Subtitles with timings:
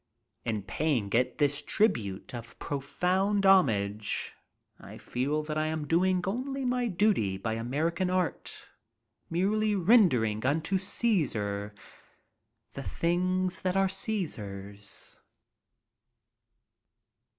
[0.45, 4.33] In paying it this tribute of profound homage,
[4.79, 8.67] I feel that I am doing only my duty by American art,
[9.29, 11.75] merely rendering unto Caesar
[12.73, 15.19] the things that are Caesar's.